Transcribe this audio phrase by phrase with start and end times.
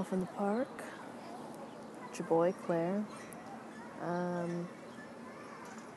[0.00, 0.82] myself in the park.
[2.08, 3.04] It's your boy Claire.
[4.02, 4.66] Um,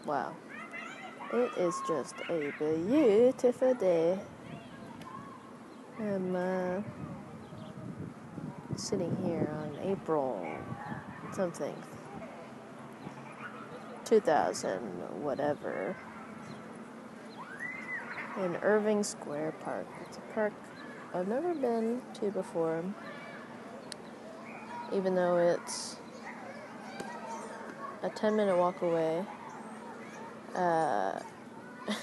[0.05, 0.35] wow.
[1.31, 4.19] It is just a beautiful day.
[5.99, 6.81] I'm uh,
[8.75, 10.45] sitting here on April
[11.33, 11.75] something
[14.05, 14.79] 2000
[15.23, 15.95] whatever
[18.37, 19.87] in Irving Square Park.
[20.05, 20.53] It's a park
[21.13, 22.83] I've never been to before,
[24.91, 25.97] even though it's
[28.01, 29.25] a 10 minute walk away.
[30.55, 31.19] Uh,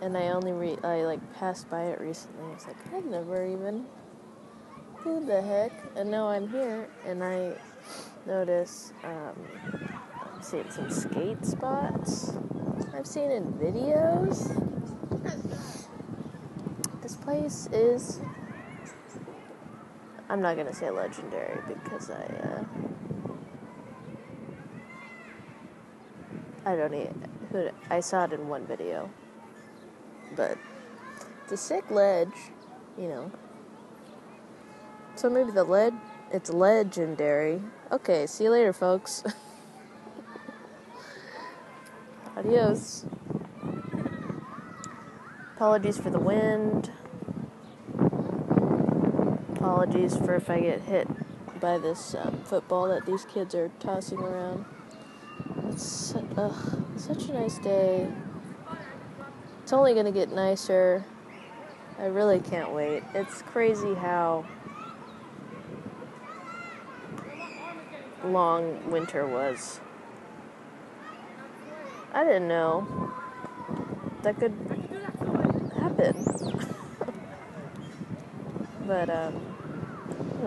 [0.00, 2.44] and I only re- I like passed by it recently.
[2.50, 3.86] I was like, I've never even
[4.98, 5.72] who the heck?
[5.96, 7.52] And now I'm here, and I
[8.26, 9.34] notice um,
[10.34, 12.32] I'm seeing some skate spots.
[12.94, 14.54] I've seen in videos.
[17.02, 18.20] This place is.
[20.28, 22.22] I'm not gonna say legendary because I.
[22.22, 22.64] Uh,
[26.66, 27.72] I don't even.
[27.88, 29.08] I saw it in one video.
[30.36, 30.58] But
[31.44, 32.52] it's a sick ledge,
[32.98, 33.32] you know.
[35.14, 35.94] So maybe the lead.
[36.30, 37.62] It's legendary.
[37.90, 39.24] Okay, see you later, folks.
[42.36, 43.06] Adios.
[45.56, 46.92] Apologies for the wind.
[49.78, 51.06] Apologies for if I get hit
[51.60, 54.64] by this um, football that these kids are tossing around.
[55.68, 58.08] It's ugh, such a nice day.
[59.62, 61.04] It's only going to get nicer.
[61.96, 63.04] I really can't wait.
[63.14, 64.44] It's crazy how
[68.24, 69.78] long winter was.
[72.12, 73.12] I didn't know
[74.24, 74.54] that could
[75.78, 76.24] happen.
[78.88, 79.57] but um,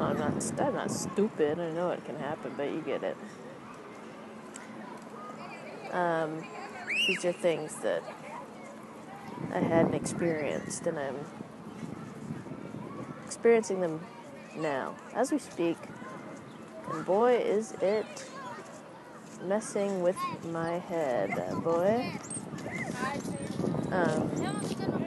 [0.03, 0.59] I'm not.
[0.59, 1.59] I'm not stupid.
[1.59, 3.17] I know it can happen, but you get it.
[5.91, 6.43] Um,
[7.07, 8.03] these are things that
[9.53, 11.17] I hadn't experienced, and I'm
[13.25, 14.01] experiencing them
[14.55, 15.77] now as we speak.
[16.91, 18.29] And boy, is it
[19.43, 21.31] messing with my head,
[21.63, 22.11] boy.
[23.91, 25.00] Um,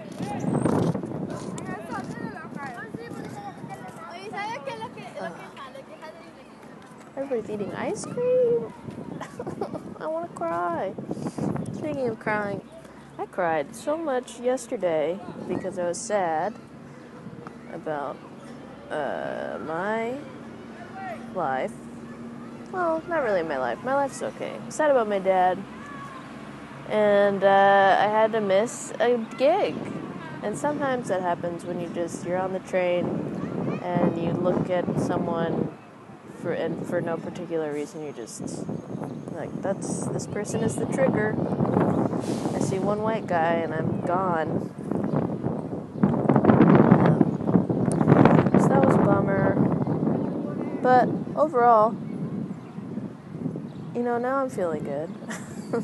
[7.17, 8.73] everybody's eating ice cream.
[10.01, 10.93] I want to cry.
[11.73, 12.61] Speaking of crying,
[13.19, 16.55] I cried so much yesterday because I was sad
[17.73, 18.17] about
[18.91, 20.17] uh, my
[21.35, 21.73] life.
[22.73, 23.79] Well, not really my life.
[23.85, 24.57] My life's okay.
[24.69, 25.63] Sad about my dad.
[26.89, 29.77] And uh, I had to miss a gig.
[30.43, 33.07] And sometimes that happens when you just, you're on the train
[33.83, 35.73] and you look at someone
[36.45, 38.43] for, and for no particular reason, you just,
[39.33, 41.35] like, that's, this person is the trigger.
[42.55, 44.71] I see one white guy and I'm gone.
[48.13, 49.55] Um, so that was a bummer.
[50.83, 51.93] But overall,
[53.95, 55.09] you know, now I'm feeling good.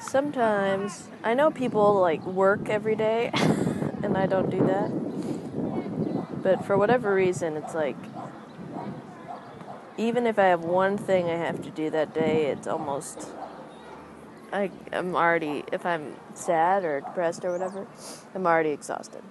[0.00, 5.02] Sometimes I know people like work every day and I don't do that.
[6.44, 7.96] But for whatever reason, it's like
[10.02, 13.28] even if I have one thing I have to do that day, it's almost
[14.52, 17.86] I am already if I'm sad or depressed or whatever,
[18.34, 19.22] I'm already exhausted.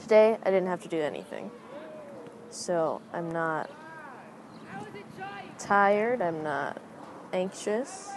[0.00, 1.50] Today I didn't have to do anything.
[2.50, 3.70] So I'm not
[5.58, 6.80] tired, I'm not
[7.32, 8.10] anxious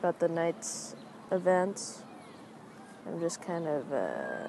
[0.00, 0.96] about the night's
[1.30, 2.02] events.
[3.06, 4.48] I'm just kind of uh,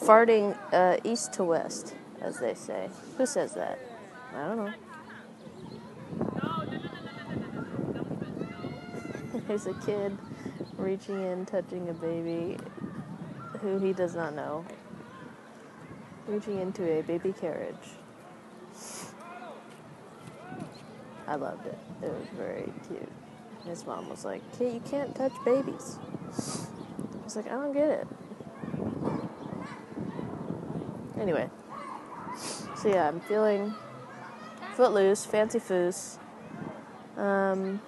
[0.00, 2.90] farting uh, east to west, as they say.
[3.18, 3.78] Who says that?
[4.34, 4.72] I don't know.
[9.48, 10.16] There's a kid
[10.76, 12.56] reaching in, touching a baby
[13.60, 14.64] who he does not know,
[16.26, 17.74] reaching into a baby carriage.
[21.26, 21.78] I loved it.
[22.02, 23.08] It was very cute.
[23.64, 27.88] His mom was like, "Kid, you can't touch babies." I was like, "I don't get
[27.88, 28.08] it."
[31.22, 31.48] Anyway,
[32.74, 33.72] so yeah, I'm feeling
[34.74, 36.18] footloose, fancy foos.
[37.16, 37.80] Um,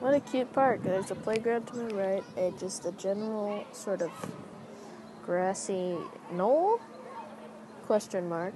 [0.00, 0.82] what a cute park.
[0.82, 4.10] There's a playground to my right, a just a general sort of
[5.22, 5.98] grassy
[6.32, 6.80] knoll?
[7.84, 8.54] Question mark.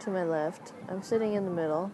[0.00, 0.72] To my left.
[0.88, 1.92] I'm sitting in the middle.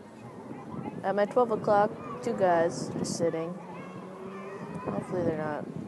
[1.03, 1.91] At my 12 o'clock
[2.23, 3.53] two guys just sitting.
[4.85, 5.83] Hopefully they're not.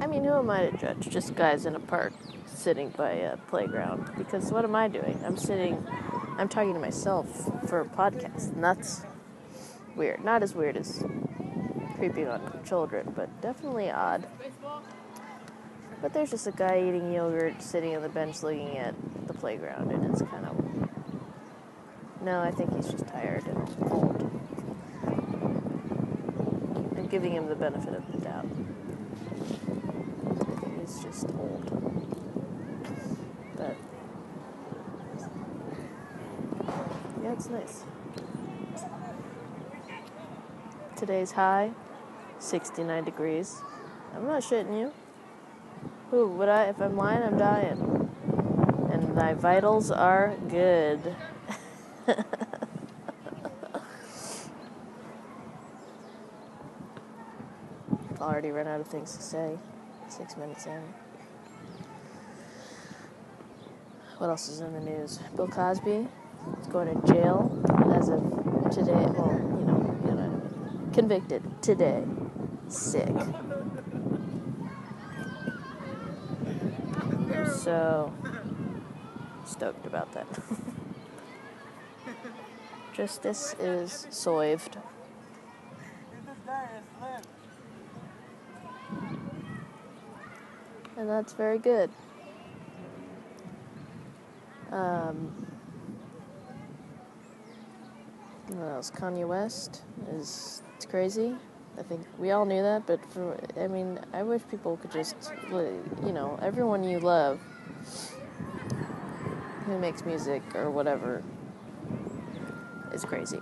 [0.00, 1.08] I mean, who am I to judge?
[1.08, 2.12] Just guys in a park
[2.46, 4.10] sitting by a playground.
[4.16, 5.20] Because what am I doing?
[5.24, 5.86] I'm sitting,
[6.38, 9.02] I'm talking to myself for a podcast, and that's
[9.96, 10.24] weird.
[10.24, 11.04] Not as weird as
[11.96, 14.26] creeping on children, but definitely odd.
[16.00, 18.94] But there's just a guy eating yogurt sitting on the bench looking at
[19.26, 20.60] the playground, and it's kind of.
[22.22, 24.30] No, I think he's just tired and old.
[26.96, 28.46] I'm giving him the benefit of the doubt.
[30.84, 31.64] I think he's just old.
[33.56, 33.76] But.
[37.22, 37.84] Yeah, it's nice.
[40.94, 41.70] Today's high,
[42.38, 43.62] 69 degrees.
[44.14, 44.92] I'm not shitting you.
[46.10, 46.64] Who would I?
[46.64, 48.10] If I'm lying, I'm dying.
[48.92, 51.16] And my vitals are good.
[58.20, 59.58] Already run out of things to say.
[60.16, 60.80] Six minutes in.
[64.18, 65.18] What else is in the news?
[65.34, 66.06] Bill Cosby
[66.60, 67.50] is going to jail
[67.92, 68.22] as of
[68.70, 68.92] today.
[68.92, 70.40] Well, you know, you know,
[70.92, 72.04] convicted today.
[72.68, 73.12] Sick.
[77.56, 78.12] So
[79.44, 80.28] stoked about that.
[82.92, 84.78] Justice is soived.
[90.96, 91.90] And that's very good.
[94.70, 95.46] Um,
[98.48, 98.90] what else?
[98.90, 99.82] Kanye West
[100.12, 101.34] is it's crazy.
[101.78, 105.16] I think we all knew that, but for I mean, I wish people could just,
[105.50, 107.40] you know, everyone you love
[109.66, 111.22] who makes music or whatever
[112.92, 113.40] is crazy.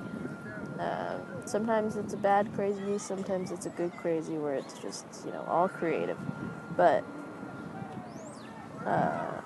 [0.78, 5.32] Uh, sometimes it's a bad crazy, sometimes it's a good crazy where it's just, you
[5.32, 6.18] know, all creative.
[6.76, 7.04] But
[8.86, 9.42] uh,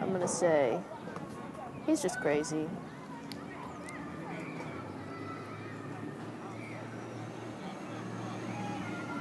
[0.00, 0.78] I'm gonna say
[1.86, 2.68] he's just crazy.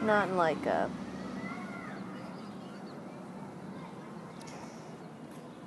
[0.04, 0.90] Not in like a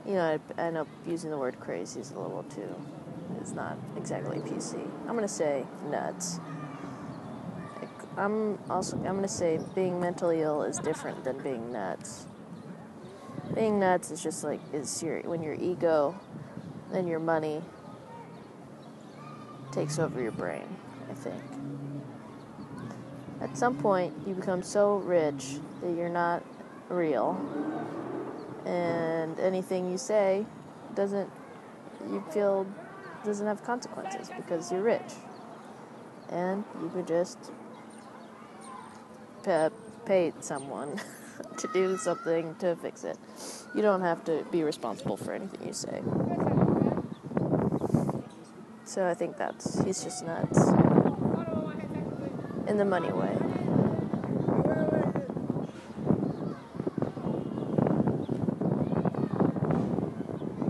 [0.06, 2.74] you know, I, I know using the word crazy is a little too,
[3.40, 4.74] it's not exactly PC.
[5.06, 6.40] I'm gonna say nuts.
[8.20, 12.26] I'm also, I'm gonna say being mentally ill is different than being nuts.
[13.54, 16.14] Being nuts is just like, is your, when your ego
[16.92, 17.62] and your money
[19.72, 20.66] takes over your brain,
[21.10, 21.42] I think.
[23.40, 26.42] At some point, you become so rich that you're not
[26.90, 27.40] real
[28.66, 30.44] and anything you say
[30.94, 31.30] doesn't
[32.10, 32.66] you feel
[33.24, 35.14] doesn't have consequences because you're rich
[36.28, 37.38] and you could just
[40.04, 41.00] pay someone
[41.58, 43.18] to do something to fix it
[43.74, 46.02] you don't have to be responsible for anything you say
[48.84, 50.58] so i think that's he's just nuts
[52.68, 53.36] in the money way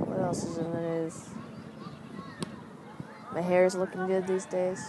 [0.07, 1.29] What else is in the news?
[3.33, 4.85] My hair is looking good these days.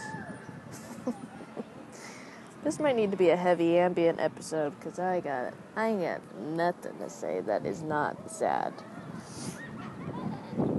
[2.72, 6.98] This might need to be a heavy ambient episode because I got I got nothing
[7.00, 8.72] to say that is not sad.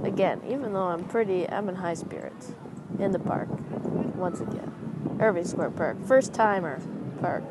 [0.03, 2.51] Again, even though I'm pretty, I'm in high spirits
[2.97, 3.47] in the park
[4.15, 4.73] once again.
[5.19, 6.81] Irving Square Park, first timer
[7.21, 7.43] park,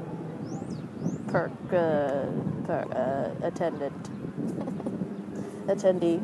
[1.30, 2.26] park uh,
[2.66, 4.02] park, uh, attendant,
[5.68, 6.18] attendee.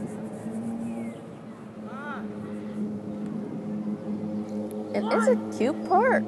[4.93, 6.25] It is a cute park.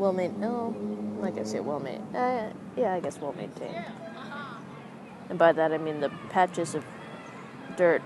[0.00, 0.40] Well maintained.
[0.40, 0.74] No,
[1.22, 2.16] I guess it well maintained.
[2.16, 3.84] Uh, yeah, I guess well maintained.
[5.28, 6.86] And by that I mean the patches of
[7.76, 8.00] dirt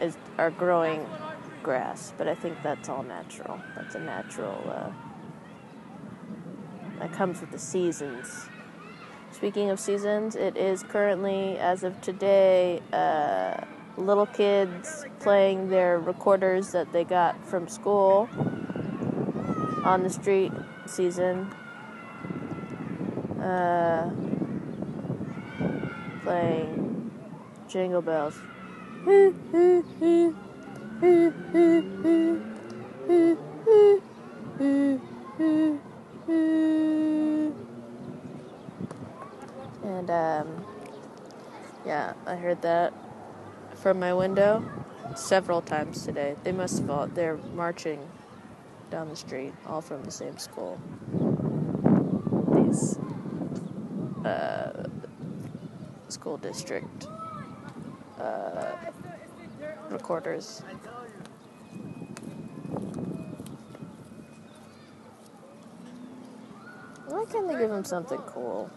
[0.00, 1.04] is are growing
[1.64, 3.60] grass, but I think that's all natural.
[3.74, 4.62] That's a natural.
[4.64, 4.92] Uh,
[7.00, 8.46] that comes with the seasons.
[9.32, 13.56] Speaking of seasons, it is currently, as of today, uh,
[13.96, 18.28] little kids playing their recorders that they got from school
[19.84, 20.52] on the street
[20.86, 21.52] season.
[23.40, 24.10] Uh,
[26.22, 27.10] playing
[27.68, 28.38] Jingle Bells.
[39.82, 40.64] And um,
[41.86, 42.92] yeah, I heard that
[43.76, 44.62] from my window
[45.16, 46.36] several times today.
[46.44, 48.06] They must have all, they're marching
[48.90, 50.78] down the street, all from the same school.
[52.54, 52.98] These
[54.24, 54.88] uh,
[56.08, 57.06] school district
[58.18, 58.72] uh,
[59.90, 60.62] recorders.
[67.06, 68.70] Why can't they give him something cool?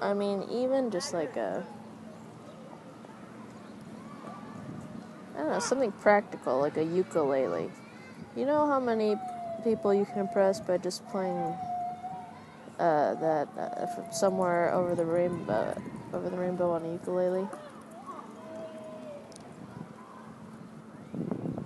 [0.00, 1.64] I mean, even just like a.
[5.34, 7.70] I don't know, something practical, like a ukulele.
[8.36, 9.16] You know how many
[9.60, 11.54] people you can impress by just playing
[12.78, 15.80] uh, that uh, from somewhere over the rainbow,
[16.12, 17.46] over the rainbow on a ukulele?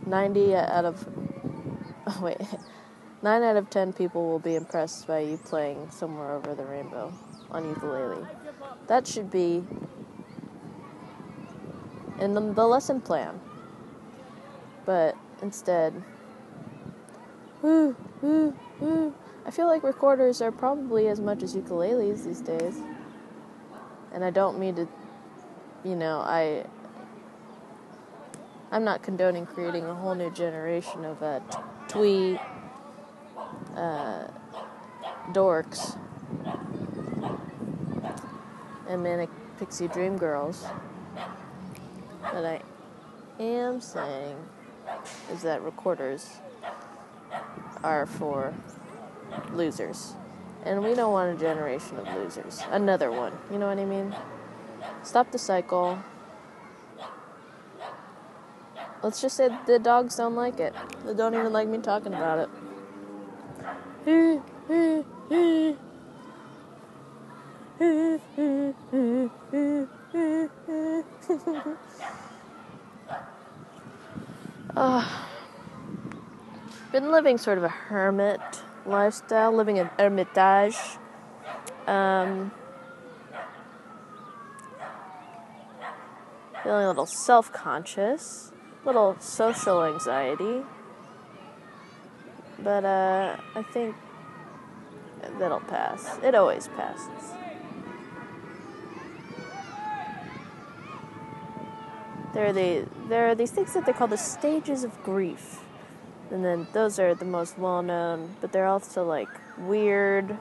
[0.07, 1.09] 90 out of.
[2.07, 2.37] Oh, wait.
[3.23, 7.11] 9 out of 10 people will be impressed by you playing Somewhere Over the Rainbow
[7.51, 8.27] on ukulele.
[8.89, 9.65] That should be
[12.21, 13.41] in the, the lesson plan.
[14.85, 16.03] But instead,
[17.65, 22.79] I feel like recorders are probably as much as ukuleles these days.
[24.13, 24.87] And I don't mean to,
[25.83, 26.67] you know, I.
[28.71, 31.41] I'm not condoning creating a whole new generation of uh,
[31.89, 32.39] twee
[33.77, 34.27] uh,
[35.33, 35.97] dorks
[38.89, 40.67] and manic pixie dream girls.
[42.21, 42.63] But I
[43.41, 44.37] am saying
[45.33, 46.41] is that recorders
[47.83, 48.55] are for
[49.53, 50.15] losers.
[50.65, 52.63] And we don't want a generation of losers.
[52.71, 53.33] Another one.
[53.51, 54.15] You know what I mean?
[55.03, 55.99] Stop the cycle.
[59.03, 60.75] Let's just say the dogs don't like it.
[61.05, 62.49] They don't even like me talking about it.
[74.77, 75.21] uh,
[76.95, 78.41] been living sort of a hermit
[78.87, 80.77] lifestyle, living an hermitage.
[81.89, 82.53] Um,
[86.63, 88.53] feeling a little self conscious,
[88.85, 90.63] a little social anxiety.
[92.61, 93.97] But uh, I think
[95.41, 96.19] that'll pass.
[96.23, 97.33] It always passes.
[102.35, 105.64] There are, the, there are these things that they call the stages of grief.
[106.31, 109.29] And then those are the most well known, but they're also like
[109.59, 110.37] weird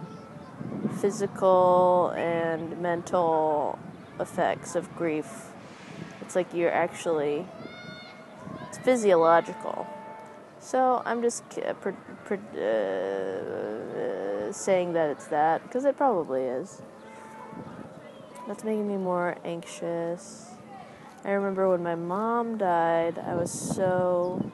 [0.99, 3.77] physical and mental
[4.19, 5.51] effects of grief.
[6.21, 7.45] It's like you're actually,
[8.67, 9.87] it's physiological.
[10.59, 11.91] So I'm just uh,
[14.53, 16.81] saying that it's that because it probably is.
[18.47, 20.51] That's making me more anxious.
[21.25, 24.51] I remember when my mom died, I was so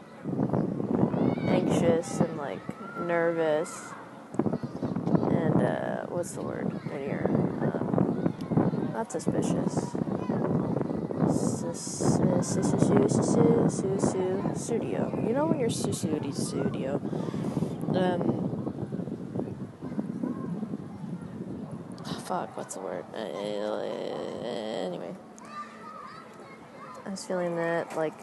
[1.69, 2.59] anxious and like
[2.99, 3.93] nervous.
[4.38, 9.75] And uh, what's the word when you're um, not suspicious?
[14.55, 15.23] Studio.
[15.25, 17.01] You know when you're studio.
[17.93, 18.45] Um,
[22.25, 23.05] fuck, what's the word?
[23.13, 25.15] Uh, anyway,
[27.05, 28.13] I was feeling that, like,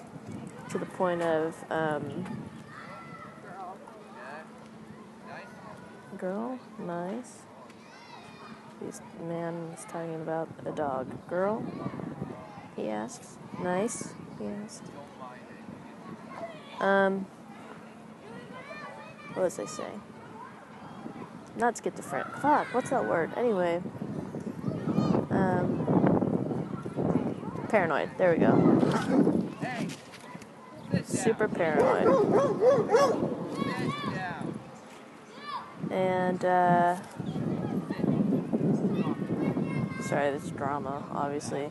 [0.70, 2.45] to the point of, um,
[6.16, 7.42] girl, nice.
[8.80, 11.06] This man is talking about a dog.
[11.28, 11.62] Girl,
[12.74, 13.38] he asks.
[13.62, 14.82] Nice, he asks.
[16.80, 17.26] Um,
[19.34, 20.02] what was I saying?
[21.56, 22.36] not schizophrenic.
[22.36, 23.32] Fuck, what's that word?
[23.36, 23.82] Anyway,
[25.30, 25.86] um,
[27.68, 28.10] paranoid.
[28.18, 28.52] There we go.
[31.04, 33.32] Super paranoid.
[35.96, 36.96] And, uh,
[40.02, 41.70] sorry, this drama, obviously.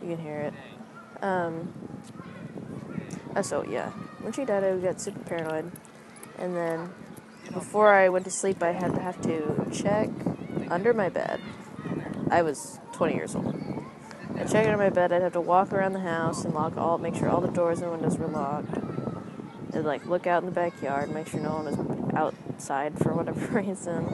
[0.00, 0.54] You can hear it.
[1.24, 1.72] Um,
[3.34, 3.90] uh, so, yeah.
[4.20, 5.72] When she died, I got super paranoid.
[6.38, 6.94] And then
[7.52, 10.08] before I went to sleep, I had to have to check
[10.70, 11.40] under my bed.
[12.30, 13.56] I was 20 years old.
[14.36, 15.12] I check under my bed.
[15.12, 17.80] I'd have to walk around the house and lock all, make sure all the doors
[17.80, 18.95] and windows were locked.
[19.76, 23.40] I'd like look out in the backyard, make sure no one was outside for whatever
[23.60, 24.06] reason.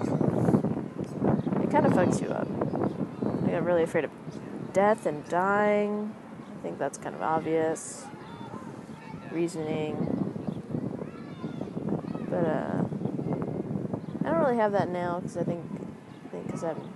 [1.63, 2.49] It kind of fucks you up.
[3.47, 4.11] I got really afraid of
[4.73, 6.13] death and dying.
[6.59, 8.05] I think that's kind of obvious.
[9.31, 9.95] Reasoning.
[12.29, 12.85] But uh
[14.25, 15.65] I don't really have that now because I think
[16.47, 16.93] because I'm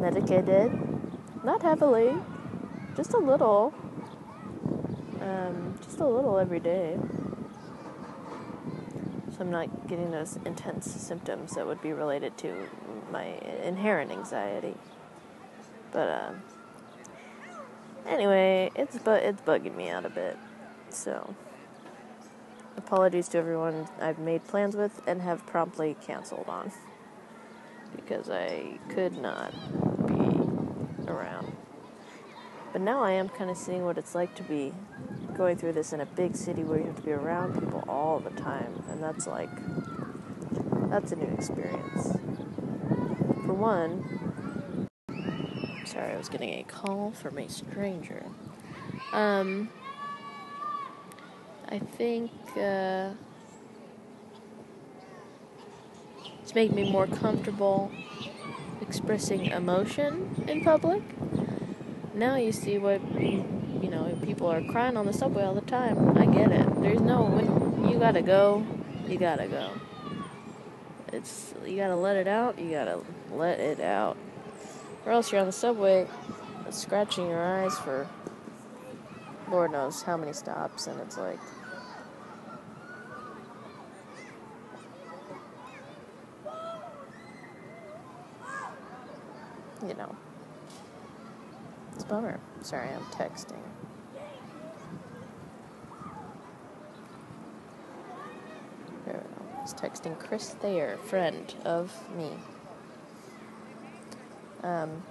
[0.00, 0.72] medicated,
[1.44, 2.16] not heavily,
[2.96, 3.72] just a little.
[5.24, 6.98] Um, just a little every day.
[9.30, 12.68] So I'm not getting those intense symptoms that would be related to
[13.10, 13.24] my
[13.64, 14.74] inherent anxiety.
[15.92, 16.42] But um,
[18.06, 20.36] anyway, it's bu- it's bugging me out a bit.
[20.90, 21.34] So
[22.76, 26.70] apologies to everyone I've made plans with and have promptly canceled on
[27.96, 29.52] because I could not
[30.06, 31.56] be around.
[32.72, 34.74] But now I am kind of seeing what it's like to be
[35.36, 38.20] going through this in a big city where you have to be around people all
[38.20, 39.50] the time, and that's like
[40.90, 42.12] that's a new experience.
[43.44, 44.88] For one,
[45.84, 48.24] sorry, I was getting a call from a stranger.
[49.12, 49.70] Um,
[51.68, 53.10] I think uh,
[56.42, 57.90] it's made me more comfortable
[58.80, 61.02] expressing emotion in public.
[62.14, 63.00] Now you see what
[64.24, 66.16] people are crying on the subway all the time.
[66.16, 66.82] I get it.
[66.82, 68.66] There's no when you gotta go,
[69.06, 69.70] you gotta go.
[71.12, 72.58] It's you gotta let it out.
[72.58, 73.00] You gotta
[73.32, 74.16] let it out,
[75.06, 76.06] or else you're on the subway,
[76.70, 78.08] scratching your eyes for
[79.50, 81.38] Lord knows how many stops, and it's like.
[89.86, 90.16] You know.
[91.94, 92.40] It's a bummer.
[92.62, 93.60] Sorry, I'm texting.
[99.04, 99.20] There we go.
[99.52, 102.32] I was texting Chris Thayer, friend of me.
[104.62, 105.02] Um,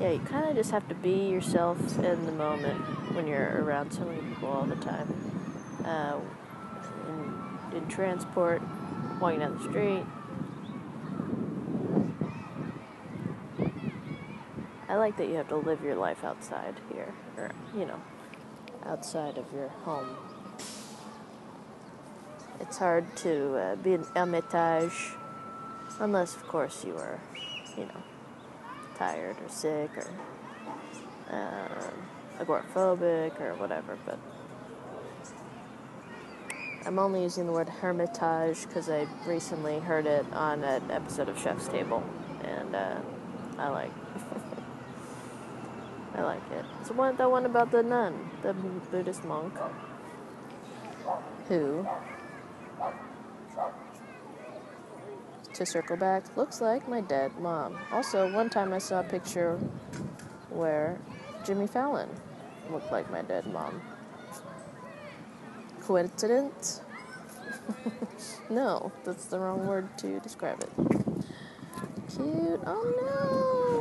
[0.00, 3.92] yeah, you kind of just have to be yourself in the moment when you're around
[3.92, 5.14] so many people all the time.
[5.84, 6.18] Uh,
[7.06, 8.60] in, in transport,
[9.20, 10.04] walking down the street,
[14.88, 18.00] I like that you have to live your life outside here, or, you know,
[18.88, 20.16] outside of your home.
[22.60, 25.12] It's hard to uh, be an hermitage,
[26.00, 27.20] unless, of course, you are,
[27.76, 28.02] you know,
[28.96, 30.10] tired or sick or
[31.30, 34.18] uh, agoraphobic or whatever, but
[36.84, 41.38] I'm only using the word hermitage because I recently heard it on an episode of
[41.38, 42.02] Chef's Table,
[42.42, 42.96] and uh,
[43.58, 43.92] I like
[46.18, 46.64] I like it.
[46.80, 48.52] It's one, that one about the nun, the
[48.90, 49.54] Buddhist monk,
[51.46, 51.86] who,
[55.54, 57.78] to circle back, looks like my dead mom.
[57.92, 59.60] Also, one time I saw a picture
[60.50, 60.98] where
[61.44, 62.08] Jimmy Fallon
[62.68, 63.80] looked like my dead mom.
[65.82, 66.80] Coincidence?
[68.50, 70.70] no, that's the wrong word to describe it.
[72.08, 72.60] Cute.
[72.66, 73.77] Oh no!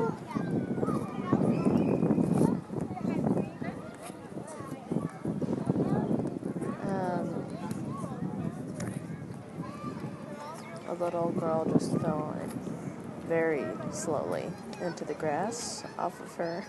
[11.07, 12.35] Little girl just fell
[13.29, 14.43] very slowly
[14.81, 16.65] into the grass off of her.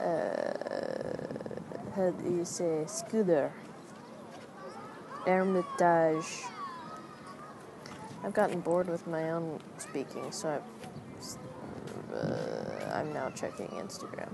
[0.00, 3.52] uh, how do you say scooter?
[5.26, 6.44] Hermitage.
[8.24, 14.32] I've gotten bored with my own speaking, so i uh, I'm now checking Instagram.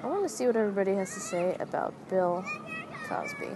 [0.00, 2.44] I want to see what everybody has to say about Bill
[3.08, 3.48] Cosby.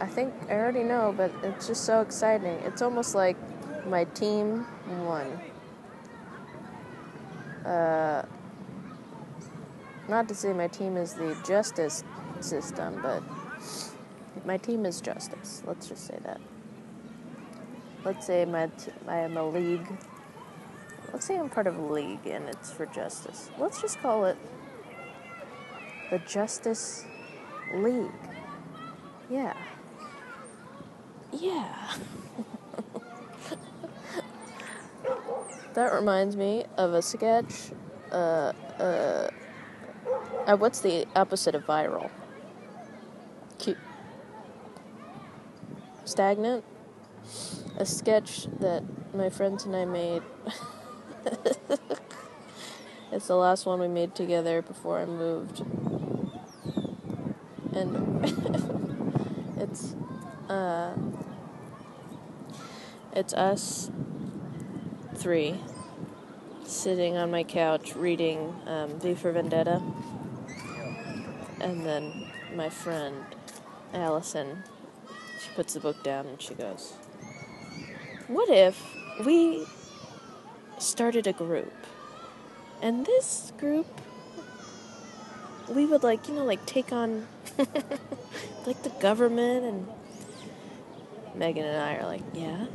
[0.00, 2.58] I think I already know, but it's just so exciting.
[2.64, 3.36] It's almost like
[3.86, 4.66] my team
[5.04, 5.26] won.
[7.64, 8.24] Uh,
[10.08, 12.02] not to say my team is the justice
[12.40, 13.22] system, but
[14.46, 15.62] my team is justice.
[15.66, 16.40] Let's just say that.
[18.04, 19.86] Let's say my t- I am a league.
[21.12, 23.50] Let's say I'm part of a league and it's for justice.
[23.58, 24.38] Let's just call it
[26.10, 27.04] the Justice
[27.74, 28.10] League.
[29.28, 29.54] Yeah.
[31.32, 31.94] Yeah.
[35.74, 37.70] that reminds me of a sketch.
[38.10, 39.30] Uh, uh,
[40.46, 42.10] uh, what's the opposite of viral?
[43.58, 43.78] Cute.
[46.04, 46.64] Stagnant?
[47.76, 48.82] A sketch that
[49.14, 50.22] my friends and I made.
[53.12, 55.60] it's the last one we made together before I moved.
[57.72, 58.24] And
[59.58, 59.94] it's
[60.48, 60.94] uh,
[63.20, 63.90] it's us
[65.14, 65.60] three
[66.64, 69.80] sitting on my couch reading um, V for Vendetta.
[71.60, 73.24] And then my friend
[73.92, 74.64] Allison,
[75.38, 76.94] she puts the book down and she goes,
[78.26, 78.82] What if
[79.24, 79.66] we
[80.78, 81.72] started a group.
[82.82, 83.86] And this group,
[85.68, 87.26] we would like, you know, like take on
[88.66, 89.88] like the government and
[91.34, 92.66] Megan and I are like, yeah,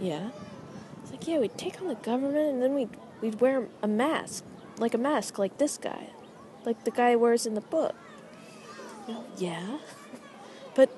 [0.00, 0.30] yeah.
[1.02, 4.44] It's like, yeah, we'd take on the government and then we'd, we'd wear a mask,
[4.78, 6.10] like a mask like this guy,
[6.64, 7.94] like the guy wears in the book.
[9.36, 9.78] Yeah.
[10.74, 10.90] But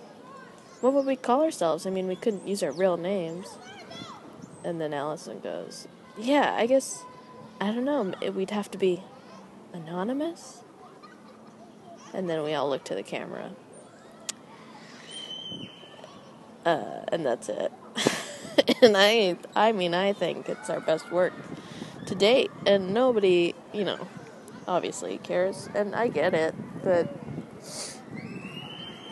[0.83, 1.87] what would we call ourselves?
[1.87, 3.47] I mean, we couldn't use our real names.
[4.63, 7.03] And then Allison goes, yeah, I guess,
[7.59, 9.03] I don't know, we'd have to be
[9.73, 10.63] anonymous?
[12.13, 13.53] And then we all look to the camera.
[16.67, 17.73] Uh, and that's it.
[18.83, 21.33] and I, I mean, I think it's our best work
[22.07, 24.09] to date, and nobody, you know,
[24.69, 27.09] obviously cares, and I get it, but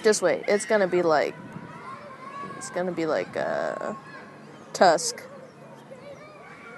[0.02, 1.34] just wait, it's gonna be like,
[2.56, 3.94] it's gonna be like uh,
[4.72, 5.22] Tusk.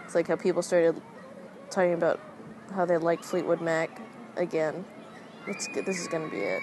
[0.05, 1.01] It's like how people started
[1.71, 2.21] talking about
[2.75, 4.01] how they like Fleetwood Mac
[4.37, 4.85] again.
[5.47, 6.62] It's this is gonna be it.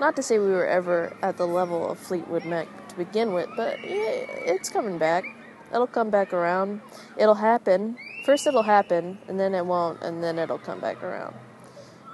[0.00, 3.48] Not to say we were ever at the level of Fleetwood Mac to begin with,
[3.56, 5.24] but it's coming back.
[5.72, 6.82] It'll come back around.
[7.16, 7.96] It'll happen.
[8.26, 11.34] First, it'll happen, and then it won't, and then it'll come back around.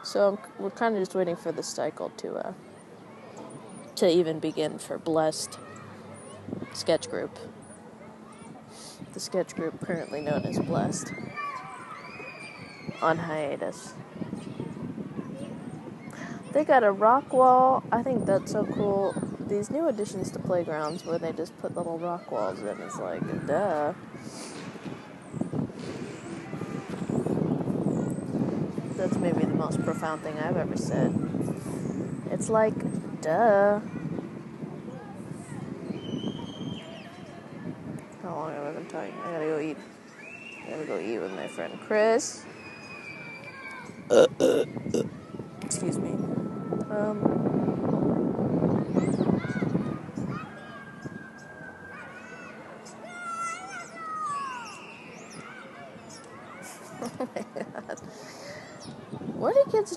[0.05, 2.53] So we're kind of just waiting for the cycle to uh,
[3.97, 5.59] to even begin for Blessed
[6.73, 7.37] Sketch Group.
[9.13, 11.13] The sketch group currently known as Blessed
[13.03, 13.95] on hiatus.
[16.53, 17.83] They got a rock wall.
[17.91, 19.15] I think that's so cool
[19.49, 23.47] these new additions to playgrounds where they just put little rock walls in is like,
[23.47, 23.93] duh.
[28.97, 31.15] That's maybe the most profound thing I've ever said.
[32.31, 32.75] It's like,
[33.21, 33.81] duh.
[38.23, 39.15] How long have I been talking?
[39.25, 39.77] I gotta go eat.
[40.67, 42.45] I gotta go eat with my friend Chris.
[45.63, 46.11] Excuse me.
[46.91, 47.47] Um.
[57.03, 58.01] oh my god.
[59.35, 59.97] What do kids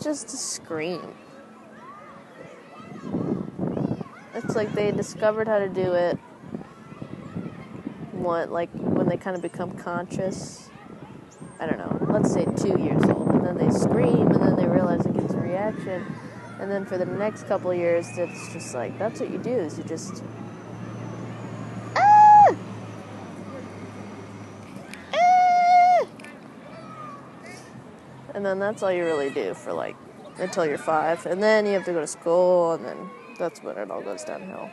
[4.35, 6.15] It's like they discovered how to do it.
[8.11, 10.69] What, like when they kind of become conscious?
[11.59, 12.07] I don't know.
[12.09, 15.33] Let's say two years old, and then they scream, and then they realize it gets
[15.33, 16.05] a reaction,
[16.59, 19.51] and then for the next couple years, it's just like that's what you do.
[19.51, 20.23] Is you just
[21.95, 22.55] ah!
[25.13, 26.05] Ah!
[28.35, 29.95] and then that's all you really do for like
[30.39, 33.77] until you're five, and then you have to go to school, and then that's when
[33.77, 34.69] it all goes downhill.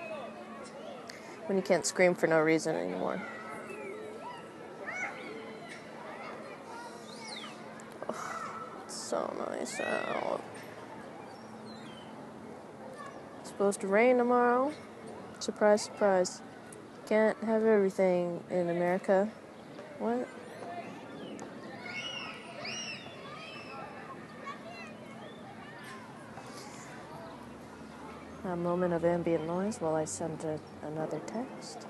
[1.46, 3.22] When you can't scream for no reason anymore.
[8.08, 10.42] Oh, it's so nice out.
[13.40, 14.72] It's supposed to rain tomorrow.
[15.38, 16.42] Surprise, surprise.
[17.06, 19.30] Can't have everything in America.
[20.00, 20.26] What?
[28.46, 31.84] A moment of ambient noise while I send a, another text.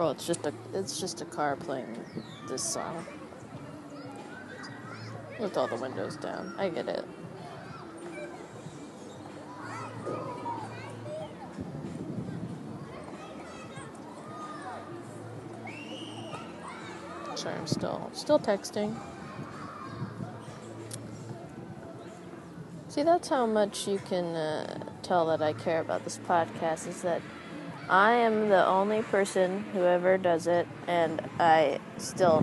[0.00, 1.98] Oh, it's just a it's just a car playing
[2.48, 3.04] this song.
[5.40, 6.54] With all the windows down.
[6.56, 7.04] I get it.
[17.34, 18.96] Sorry, I'm still still texting.
[22.86, 27.02] See, that's how much you can uh, tell that I care about this podcast is
[27.02, 27.20] that
[27.90, 32.42] I am the only person who ever does it, and I still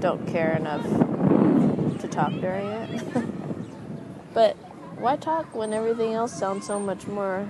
[0.00, 0.82] don't care enough
[2.00, 3.04] to talk during it.
[4.34, 4.56] but
[4.98, 7.48] why talk when everything else sounds so much more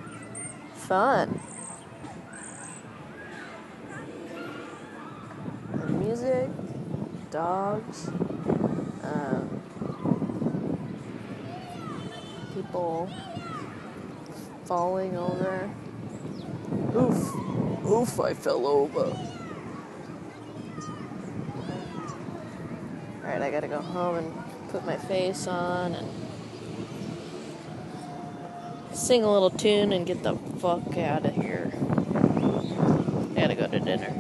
[0.74, 1.40] fun?
[5.98, 6.50] Music,
[7.30, 8.08] dogs,
[9.02, 9.62] um,
[12.52, 13.08] people
[14.66, 15.70] falling over.
[16.96, 17.34] Oof,
[17.86, 19.16] oof, I fell over.
[23.22, 24.32] Alright, I gotta go home and
[24.70, 26.08] put my face on and
[28.92, 31.72] sing a little tune and get the fuck out of here.
[33.36, 34.12] I gotta go to dinner.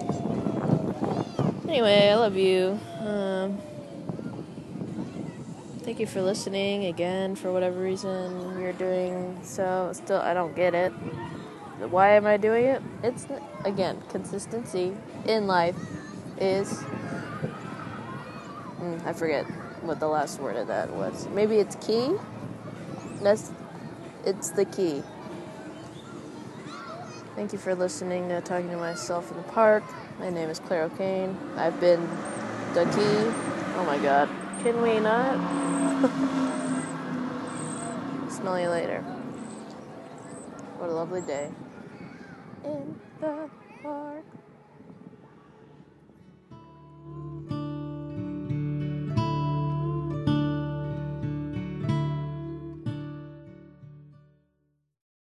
[1.68, 2.78] Anyway, I love you.
[3.00, 3.58] Um,
[5.80, 9.90] thank you for listening again for whatever reason you're doing so.
[9.92, 10.92] Still, I don't get it.
[11.88, 12.82] Why am I doing it?
[13.02, 13.26] It's,
[13.64, 14.94] again, consistency
[15.26, 15.76] in life
[16.38, 16.84] is
[18.80, 19.44] Mm, I forget
[19.82, 21.28] what the last word of that was.
[21.34, 22.14] Maybe it's key.
[23.22, 23.52] That's
[24.24, 25.02] it's the key.
[27.36, 29.84] Thank you for listening to Talking to Myself in the Park.
[30.18, 31.36] My name is Claire O'Kane.
[31.56, 32.08] I've been
[32.72, 33.30] the key.
[33.76, 34.30] Oh my god.
[34.62, 35.36] Can we not?
[38.32, 39.02] Smell you later.
[40.78, 41.50] What a lovely day.
[42.64, 43.50] In the
[43.82, 44.39] park.